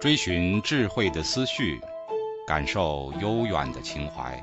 [0.00, 1.78] 追寻智慧的思绪，
[2.46, 4.42] 感受悠远的情怀，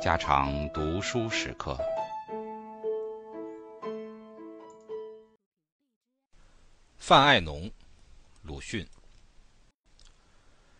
[0.00, 1.76] 家常读书时刻。
[6.98, 7.68] 范爱农，
[8.42, 8.86] 鲁迅。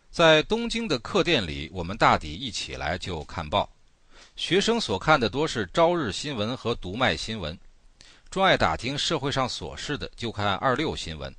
[0.09, 3.69] 在东京的客店里，我们大抵一起来就看报。
[4.37, 7.59] 学生所看的多是朝日新闻和读卖新闻，
[8.35, 11.33] 专爱打听社会上琐事的就看二六新闻。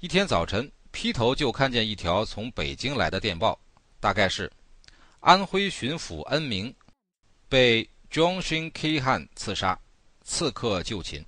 [0.00, 0.68] 一天早晨。
[0.90, 3.56] 劈头就看见一条从北京来的电报，
[4.00, 4.50] 大概是
[5.20, 6.74] 安徽巡抚恩明
[7.48, 9.78] 被 John Shin K 汉刺杀，
[10.24, 11.24] 刺客就擒。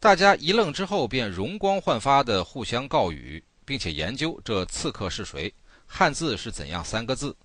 [0.00, 5.54] 大家一愣之后，便容光焕发的互相告语，并且研究这刺客是谁，
[5.86, 7.36] 汉字是怎样三个字。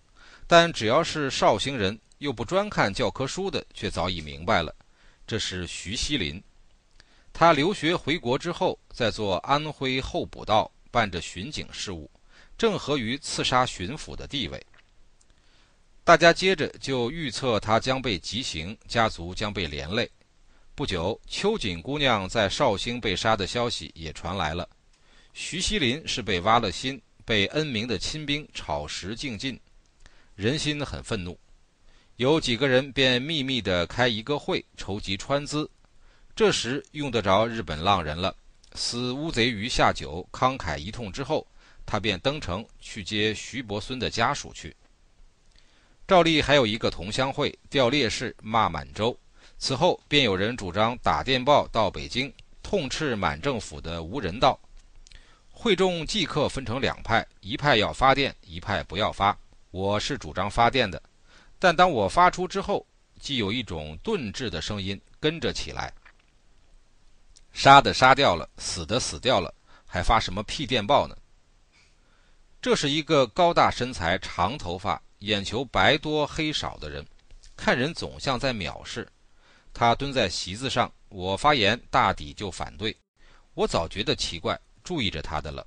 [0.48, 4.74] 但只要是绍兴人，又不专看教科书的，却早已明白了，
[5.34, 6.40] 这是徐锡林。
[7.34, 10.72] 他留学回国之后，在做安徽候补道。
[10.92, 12.08] 办着巡警事务，
[12.56, 14.64] 正合于刺杀巡抚的地位。
[16.04, 20.08] 大家接着就预测他将被极刑，家族将被连累。
[20.76, 24.70] 不久，秋瑾姑娘在绍兴被杀的消息也传来了。
[25.34, 29.60] 徐锡林是被挖了心，被恩明的亲兵炒食尽尽，
[30.36, 31.36] 人心很愤怒。
[32.18, 35.68] 有几个人便秘密地开一个会，筹集川资。
[36.36, 38.36] 这时用得着日本浪人了。
[38.76, 41.46] 死乌贼鱼下酒，慷慨一通之后，
[41.88, 44.76] 他便登城去接徐伯孙的家属去。
[46.08, 49.18] 照例还有一个同乡会，调烈士骂满洲。
[49.58, 54.60] 此后便有人主张打电报到北京，痛斥满政府的无人道。
[55.50, 59.36] 会众即刻分成两派，一派要发电，一派不要发。
[59.72, 61.02] 我是主张发电的，
[61.64, 62.86] 但当我发出之后，
[63.22, 65.94] 既有一种顿滞的声音跟着起来。
[67.54, 69.56] 杀的杀掉了，死的死掉了，
[69.86, 71.16] 还发什么屁电报呢？
[72.62, 77.06] 这是一个高大身材、长头发、眼球白多黑少的人，
[77.56, 79.08] 看人总像在藐视。
[79.72, 82.94] 他蹲在席子上，我发言大抵就反对。
[83.54, 85.66] 我早觉得奇怪，注意着他的了。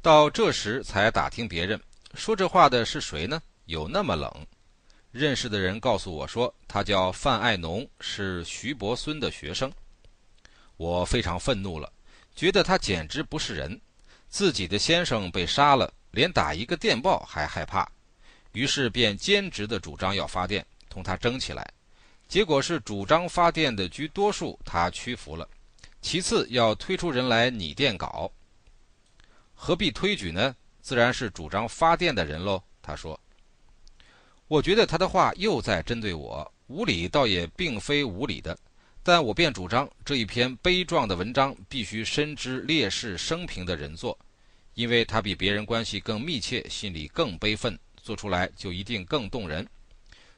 [0.00, 1.78] 到这时才打听别人
[2.14, 3.42] 说这话的是谁呢？
[3.66, 4.46] 有那么冷？
[5.10, 9.72] 认识的人告诉我说，他叫范爱农，是徐伯孙的学生。
[10.76, 11.92] 我非常愤怒了，
[12.36, 13.80] 觉得他简直不是人。
[14.28, 17.90] 自己的先生被杀了，连打一个电报还害怕，
[18.52, 21.66] 于是便坚持的主张要发电，同他争起来。
[22.28, 25.48] 结果是主张发电的居多数，他屈服了。
[26.02, 28.30] 其次要推出人来拟电稿，
[29.54, 30.54] 何必推举呢？
[30.82, 32.62] 自然是主张发电的人喽。
[32.82, 33.18] 他说
[34.48, 38.58] ：“我觉得他的话又在针对我，无理倒也并非无理的。”
[39.00, 44.18] 但我便主张这一篇悲壮的文章必须深知烈士生平的人做，
[44.74, 49.66] 因为他比别人关系更密切，心里更悲愤，做出来就一定更动人。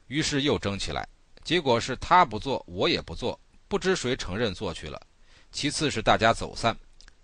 [0.06, 1.08] 于是又争起来，
[1.42, 5.00] 结果是他不做，我也不做，不知谁承认做去了。
[5.50, 6.76] 其次是大家走散，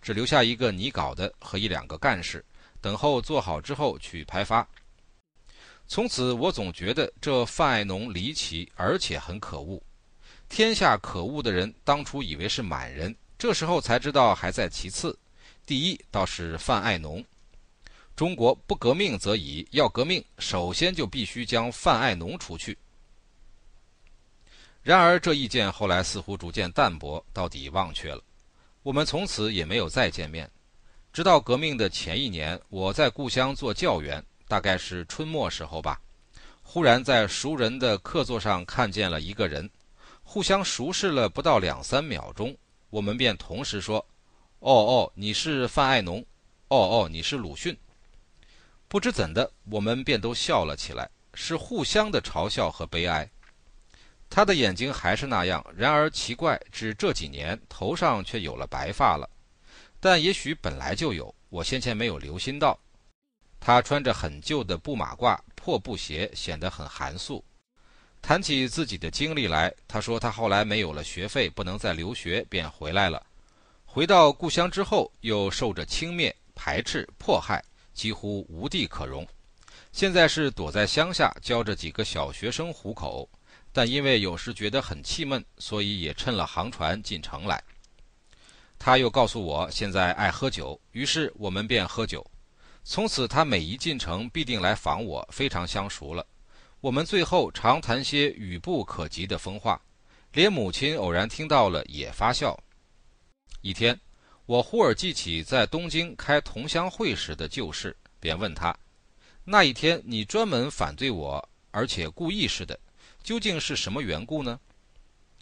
[0.03, 2.45] 只留下一个拟稿的和一两个干事，
[2.81, 4.67] 等候做好之后去拍发。
[5.89, 9.81] 从此我总觉得这范爱农离奇，而且很可恶。
[10.49, 15.17] 天下可恶的人，当初以为是满人，这时候才知道还在其次。
[15.65, 17.25] 第一倒是范爱农。
[18.15, 22.77] 中国不革命则已，要革命，首先就必须将范爱农除去。
[24.83, 28.23] 然而这意见后来似乎逐渐淡薄，到底忘却了。
[28.83, 30.49] 我们从此也没有再见面。
[31.13, 36.01] 直到革命的前一年，我在故乡做教员，大概是春末时候吧，
[36.63, 39.69] 忽然在熟人的客座上看见了一个人。
[40.29, 42.57] 互相熟视了不到两三秒钟，
[42.91, 44.05] 我们便同时说
[44.59, 46.19] ：“哦哦，你是范爱农，
[46.67, 47.77] 哦哦，你是鲁迅。”
[48.89, 53.29] 不知怎的，我们便都笑了起来，是互相的嘲笑和悲哀。
[54.29, 59.31] 他的眼睛还是那样，然而奇怪，只这几年头上却有了白发了。
[60.01, 62.77] 但也许本来就有，我先前没有留心到。
[63.67, 67.45] 他穿着很旧的布马褂、破布鞋，显得很寒素。
[68.23, 73.27] 谈起自己的经历来，他说他后来没有了学费，不能再留学，便回来了。
[73.85, 77.61] 回到故乡之后，又受着轻蔑、排斥、迫害，
[77.93, 79.27] 几乎无地可容。
[79.91, 83.29] 现在是躲在乡下教着几个小学生糊口，
[83.73, 87.61] 但因为有时觉得很气闷，所以也乘了航船进城来。
[88.79, 92.25] 他又告诉我现在爱喝酒，于是我们便喝酒。
[92.89, 96.25] 从此他每一进城必定来访我，非常相熟了。
[96.81, 99.83] 我们最后常谈些语不可及的疯话，
[100.31, 102.57] 连母亲偶然听到了也发笑。
[103.61, 103.99] 一天，
[104.47, 108.75] 我忽而记起在东京开同乡会时的旧事，便问他
[109.43, 112.79] ：“那一天你专门反对我，而且故意似的，
[113.21, 114.61] 究竟是什么缘故呢？”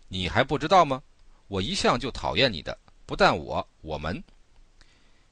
[0.08, 1.02] 你还不知道吗？
[1.49, 4.25] 我一向就讨厌你的，不但我，我们。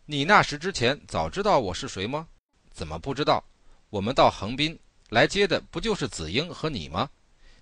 [0.05, 2.27] 你那时之前早知道我是谁吗？
[2.73, 3.45] 怎么不知道？
[3.89, 4.77] 我们到横滨
[5.11, 7.09] 来接的不就是子英和你吗？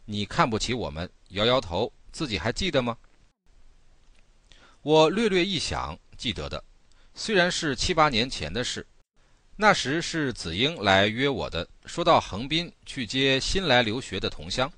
[0.07, 2.97] 你看不起我们，摇摇头，自己还记得吗？
[4.81, 6.65] 我略略一想，记得的，
[7.15, 8.87] 虽然是七八年前的事，
[9.57, 14.73] 那时是子英来约我的，说到横滨去接新来留学的同乡。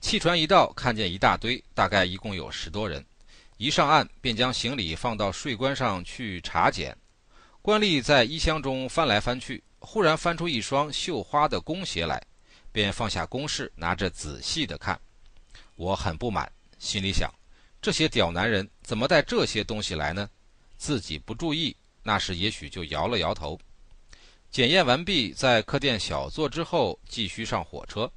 [0.00, 3.04] 汽船一到，看见一大堆，大概一共有十多人。
[3.58, 6.96] 一上岸，便将行李放到税关上去查检。
[7.60, 12.22] 官吏在衣箱中翻来翻去，忽然翻出一双绣花的工鞋来，
[12.70, 14.98] 便放下公事，拿着仔细的看。
[15.74, 17.28] 我很不满，心里想。
[17.82, 20.30] 这些屌男人怎么带这些东西来呢？
[20.76, 23.58] 自己不注意，那时也许就摇了摇头。
[24.52, 28.08] 检验完毕，在客店小坐之后，继续上火车。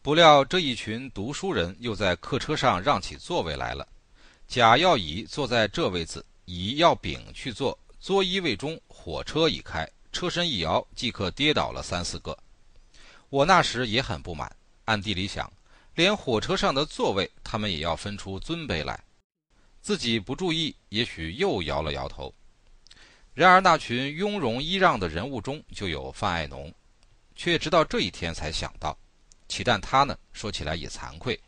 [0.00, 3.86] 不料这一群读书人又在客车上让起座位来了。
[4.48, 7.78] 甲要乙坐在这位子，乙要丙去坐。
[8.00, 12.36] 作揖位中，火车已开，车身一摇，即刻跌倒了三四个。
[13.28, 14.50] 我那时也很不满，
[14.86, 15.52] 暗地里想。
[15.94, 18.98] 连火车上的座位，他们也要分出尊卑来。
[19.82, 22.32] 自己不注意，也许又摇了摇头。
[23.34, 26.72] 然而那群雍容揖让的人物中，就有范爱农，
[27.36, 28.96] 却直到这一天才想到。
[29.46, 30.16] 岂但他呢？
[30.32, 31.38] 说起来也惭愧。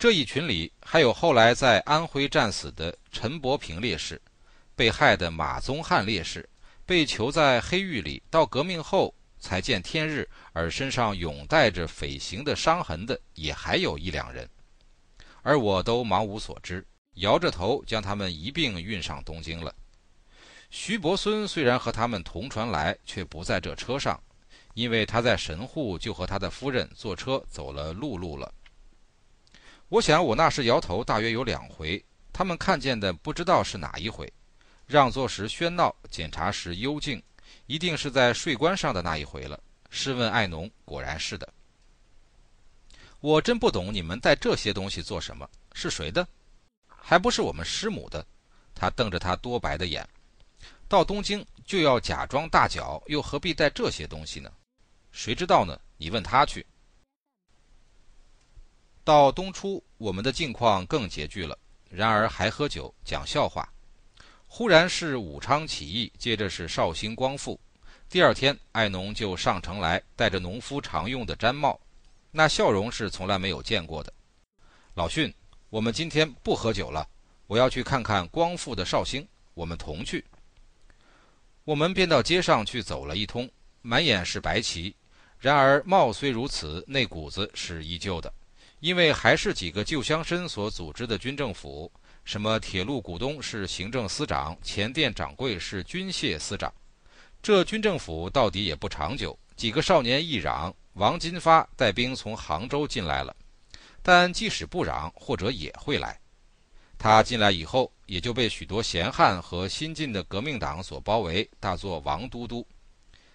[0.00, 4.18] 这一群里还有后来在安徽战死的陈伯平烈士，
[4.74, 6.48] 被害的马宗汉烈士，
[6.86, 9.14] 被囚在黑狱里，到革命后。
[9.38, 14.48] 才见天日，而身上永带着匪刑的伤痕的，也还有一两人，
[15.42, 16.86] 而我都茫无所知，
[17.16, 19.74] 摇着头将他们一并运上东京了。
[20.70, 24.18] 徐伯孙虽然和他们同船来，却不在这车上，
[24.74, 28.50] 因为他在神户就和他的夫人坐车走了陆路了。
[29.90, 32.02] 我想我那时摇头大约有两回，
[32.32, 34.32] 他们看见的不知道是哪一回，
[34.86, 37.20] 让座时喧闹，检查时幽静。
[37.66, 39.60] 一定是在税关上的那一回了。
[39.90, 41.52] 试问爱农，果然是的。
[43.18, 45.48] 我真不懂你们带这些东西做什么？
[45.72, 46.26] 是谁的？
[46.86, 48.24] 还不是我们师母的。
[48.76, 50.08] 他瞪着他多白的眼。
[50.86, 54.52] 到东京就要假装大脚，又何必带这些东西呢？
[55.10, 55.76] 谁知道呢？
[55.96, 56.64] 你问他去。
[59.02, 61.58] 到冬初，我们的境况更拮据了，
[61.88, 63.68] 然而还喝酒讲笑话。
[64.46, 67.58] 忽然是武昌起义，接着是绍兴光复。
[68.08, 71.78] 第二天，爱农就上城来，戴着农夫常用的毡帽，
[72.30, 74.12] 那笑容是从来没有见过的。
[74.94, 75.32] 老训，
[75.70, 77.08] 我们今天不喝酒了，
[77.46, 80.24] 我要去看看光复的绍兴，我们同去。
[81.64, 83.48] 我们便到街上去走了一通，
[83.80, 84.94] 满眼是白旗，
[85.38, 88.32] 然而貌虽如此，那骨子是依旧的，
[88.80, 91.90] 因为还是几个旧乡绅所组织的军政府。
[92.24, 96.72] 什么铁路股东是行政司长，前店掌柜是军械司长，
[97.42, 99.36] 这军政府到底也不长久。
[99.56, 103.34] 几个少年一嚷，王金发带兵从杭州进来了。
[104.02, 106.18] 但即使不嚷，或者也会来。
[106.98, 112.66] 他进来以后，也就被许多闲汉和新进的革命党所包围，大作王都督。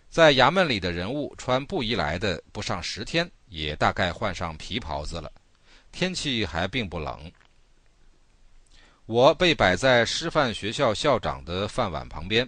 [0.10, 5.32] 在衙门里的人物，穿布衣来的不上十天，也大概换上皮袍子了。
[5.96, 7.32] 天气还并不冷。
[9.06, 12.46] 我被摆在师范学校校长的饭碗旁边，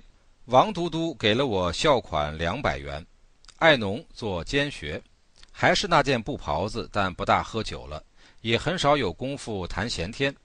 [0.47, 3.03] 王都督给了我校款两百元。
[3.55, 5.01] 爱农做监学，
[5.49, 8.03] 还是那件布袍子，但不大喝酒了，
[8.41, 10.35] 也很少有功夫谈闲天。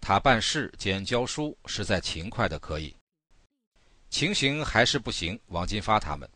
[0.00, 2.94] 他办事兼教书，实在勤快的可以。
[4.08, 5.36] 情形还是不行。
[5.46, 6.30] 王金发他们，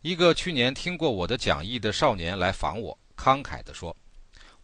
[0.00, 3.94] 一个去年听过我的讲义的少年来访我，慷慨地说：“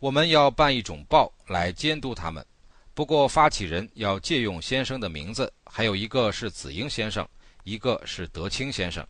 [0.02, 2.44] 我们要办一种报来监督他们。”
[2.92, 7.26] 不过，发起人要借用先生的名字，还有一个是子英先生，
[7.62, 9.06] 一个是德清先生。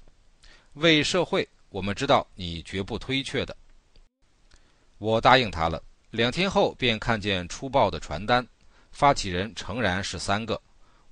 [0.74, 3.56] 为社会，我们知道你绝不推却的。
[4.98, 5.82] 我答应他了。
[6.10, 8.46] 两天后便看见出报的传单，
[8.90, 10.60] 发起人诚然是三个。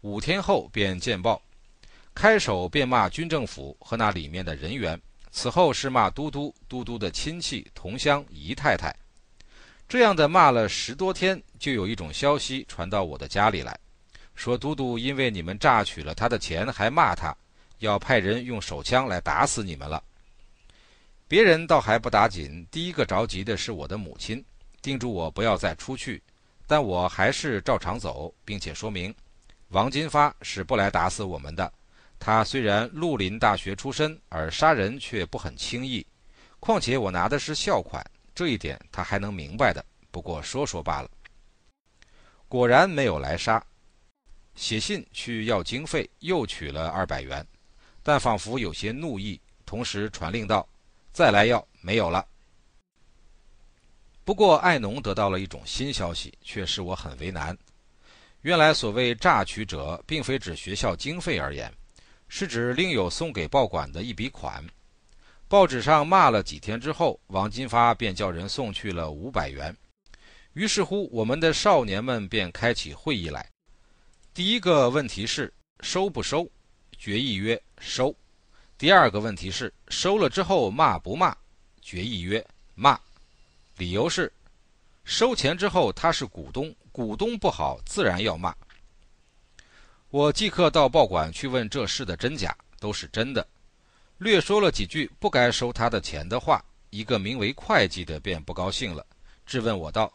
[0.03, 1.41] 五天后便见报，
[2.15, 5.01] 开首便骂军政府和那里面的人员，
[5.33, 8.95] 此后是骂都督、都督的亲戚、同乡、姨太太。
[9.91, 13.77] 这样的骂了十多天，就有一种消息传到我的家里来，
[14.37, 17.37] 说都督因为你们榨取了他的钱，还骂他，
[17.81, 20.01] 要派人用手枪来打死你们了。
[21.27, 24.45] 别人倒还不打紧，第一个着急的是我的母亲，
[24.81, 26.23] 叮嘱我不要再出去，
[26.69, 29.13] 但我还是照常走，并且说明，
[29.71, 31.73] 王金发是不来打死我们的。
[32.21, 36.07] 他虽然绿林大学出身，而杀人却不很轻易。
[36.61, 38.09] 况且我拿的是校款，
[38.41, 39.85] 这一点他还能明白的。
[40.11, 41.11] 不过说说罢了。
[42.49, 43.63] 果然没有来杀，
[44.55, 47.47] 写信去要经费，又取了二百元，
[48.03, 50.67] 但仿佛有些怒意，同时传令道
[51.13, 52.27] ：“再来要，没有了。”
[54.25, 57.55] 不过艾农得到了一种新消息，却使我很为难。
[58.41, 61.71] 原来所谓诈取者，并非指学校经费而言。
[62.27, 64.65] 是指另有送给报馆的一笔款，
[65.51, 69.77] 报纸上骂了几天之后，王金发便叫人送去了五百元。
[70.53, 73.45] 于是乎，我们的少年们便开起会议来。
[74.33, 76.49] 第一个问题是收不收，
[76.97, 78.15] 决议曰收；
[78.79, 81.37] 第二个问题是收了之后骂不骂，
[81.83, 82.97] 决议曰骂。
[83.77, 84.33] 理由是
[85.03, 88.55] 收钱之后他是股东，股东不好，自然要骂。
[90.11, 93.45] 我即刻到报馆去问这事的真假，都是真的。
[94.21, 99.03] 略说了几句不该收他的钱的话，一个名为会计的便不高兴了，
[99.47, 100.13] 质问我道：“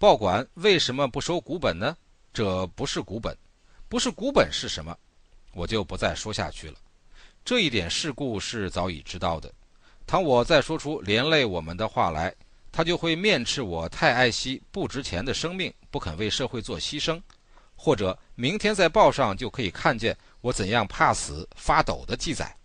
[0.00, 1.94] 报馆为什么不收股本呢？
[2.32, 3.36] 这不是股本，
[3.90, 4.96] 不是股本是什么？”
[5.52, 6.76] 我就不再说下去了。
[7.44, 9.52] 这一点事故是早已知道的。
[10.06, 12.34] 倘我再说出连累我们的话来，
[12.72, 17.20] 他就会面斥我太爱惜不值钱的生命，不肯为社会做牺牲。
[17.76, 22.56] 或者明天在报上就可以看见我怎样怕死发抖的记载。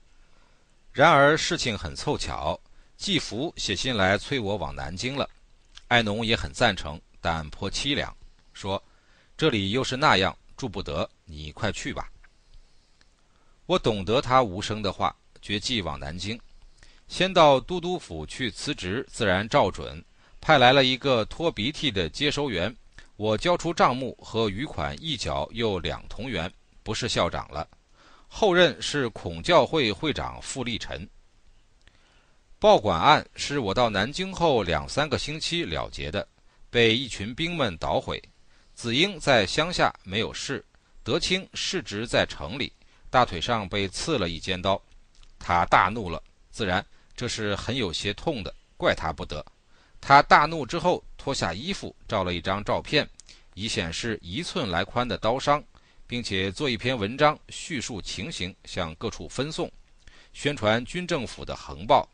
[0.97, 2.59] 然而事情很凑巧，
[2.97, 5.29] 季福写信来催我往南京了。
[5.89, 8.11] 艾农也很赞成，但颇凄凉，
[8.51, 8.83] 说
[9.37, 12.09] ：“这里又是那样，住不得，你快去吧。”
[13.67, 16.35] 我懂得他无声的话，决计往南京。
[17.07, 20.03] 先到都督府去辞职，自然照准，
[20.41, 22.75] 派来了一个拖鼻涕的接收员。
[23.17, 26.51] 我交出账目和余款一角又两同元，
[26.81, 27.67] 不是校长了。
[28.27, 31.07] 后任是孔教会会长傅立臣。
[32.59, 36.27] 报馆案是我到南京后两三个星期了结的，
[36.69, 38.21] 被一群兵们捣毁。
[38.73, 40.63] 子英在乡下没有事，
[41.03, 42.71] 德清世职在城里，
[43.09, 44.81] 大腿上被刺了一尖刀。
[45.39, 49.45] 他大怒了，自然这是很有些痛的，怪他不得。
[49.99, 51.03] 他大怒之后。
[51.17, 53.05] 脱下衣服，照了一张照片，
[53.53, 55.61] 以显示一寸来宽的刀伤，
[56.07, 59.69] 并且做一篇文章叙述情形，向各处分送，
[60.33, 62.07] 宣传军政府的横暴。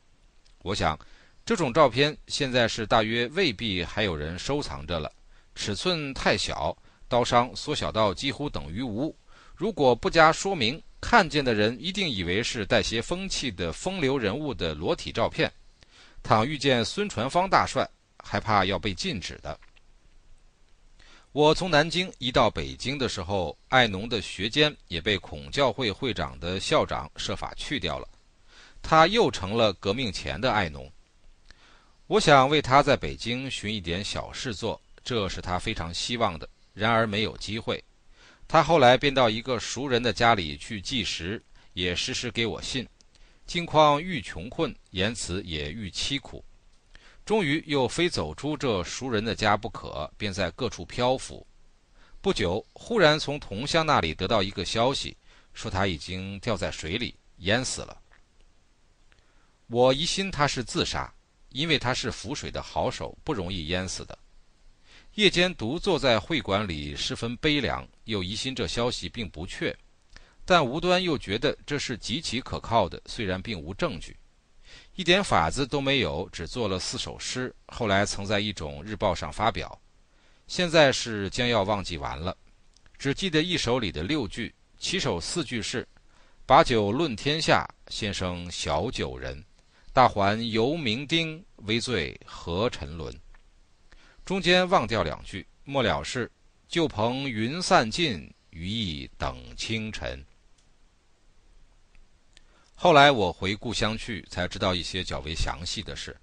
[0.63, 0.97] 我想，
[1.45, 5.11] 这种照片现在是大约未必还有人收藏着了。
[5.55, 6.75] 尺寸太小，
[7.07, 9.15] 刀伤缩小到几乎等于无。
[9.55, 15.51] 如果不加说明，看见的人一定以为是带些风气的风流人物的裸体照片。
[16.23, 19.59] 倘遇见孙传芳大帅，还怕要被禁止的。
[21.33, 28.07] 我从南京一到北京的时候，艾农的学监也被孔教会会长的校长设法去掉了，
[28.83, 30.87] 他又成了革命前的艾农。
[32.05, 36.47] 我想为他在北京寻一点小事做，这是他非常希望的。
[36.71, 37.83] 然而没有机会。
[38.47, 41.41] 他后来便到一个熟人的家里去计时，
[41.73, 42.87] 也时时给我信，
[43.47, 46.45] 境况愈穷困，言辞也愈凄苦。
[47.25, 51.45] 终于又非走出这熟人的家不可，便在各处漂浮。
[52.21, 55.15] 不久，忽然从同乡那里得到一个消息，
[55.53, 57.97] 说他已经掉在水里淹死了。
[59.67, 61.13] 我疑心他是自杀，
[61.49, 64.17] 因为他是浮水的好手，不容易淹死的。
[65.15, 69.75] 夜间独坐在会馆里，十分悲凉，又疑心这消息并不确，
[70.43, 74.17] 但无端又觉得这是极其可靠的，虽然并无证据。
[74.95, 77.53] 一点法子都没有，只做了四首诗。
[77.65, 79.81] 后来曾在一种日报上发表，
[80.47, 82.37] 现在是将要忘记完了，
[82.99, 85.87] 只记得一首里的六句，起首四句是
[86.45, 89.43] ：“把酒论天下，先生小酒人，
[89.91, 93.11] 大环犹明丁，微醉何沉沦。”
[94.23, 96.31] 中间忘掉两句，末了是
[96.69, 100.23] ：“旧朋云散尽，余意等清晨。”
[102.83, 106.13] 后来我回故乡去，才知道一些较为详细的事。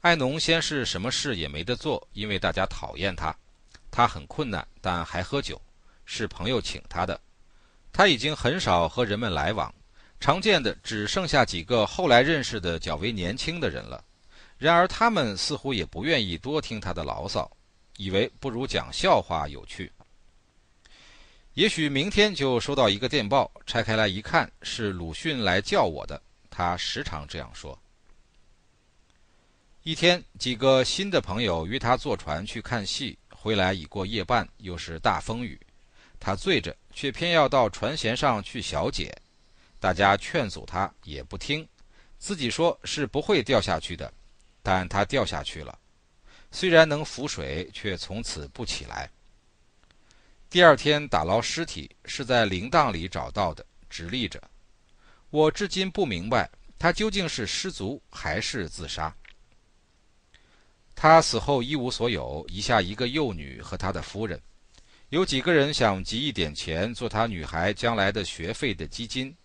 [0.00, 3.32] 艾农先是什么事也没得做，因为大家讨厌他。
[3.88, 5.56] 他很困难，但还喝酒，
[6.04, 7.20] 是朋友请他的。
[7.92, 9.72] 他已经很少和人们来往，
[10.18, 14.02] 常见的只剩下几个后来认识的较为年轻的人了。
[14.56, 17.48] 然而他们似乎也不愿意多听他的牢骚，
[17.98, 19.92] 以为不如讲笑话有趣。
[21.58, 26.22] 也许明天就收到一个电报，拆开来一看，是鲁迅来叫我的。
[26.48, 27.76] 他时常这样说。
[29.82, 35.58] 一天，几个新的朋友约他坐船去看戏，回来已过夜半，又是大风雨。
[36.20, 39.12] 他醉着，却偏要到船舷上去小解，
[39.80, 41.68] 大家劝阻他也不听，
[42.20, 44.12] 自己说是不会掉下去的，
[44.62, 45.76] 但他掉下去了，
[46.52, 49.10] 虽然能浮水，却从此不起来。
[50.50, 54.42] 第二天打捞尸体是在铃铛里找到的，直立着。
[55.28, 59.14] 我至今不明白他究竟是失足还是自杀。
[60.94, 64.40] 他死后一无所有，遗下一个幼女和他的夫人。
[65.10, 69.36] 有几个人想集一点钱做他女孩将来的学费的基金，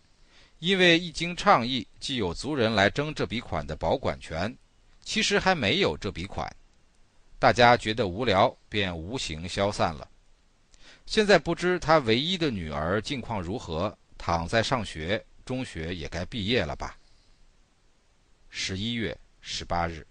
[0.59, 4.55] 因为一经倡议，既有族人来争这笔款的保管权，
[5.03, 6.49] 其实还没有这笔款。
[7.39, 10.07] 大家觉得无聊，便无形消散了。
[11.05, 16.97] 现在不知他唯一的女儿近况如何，躺在上学，中学也该毕业了吧。
[18.49, 20.05] 十一月十八日。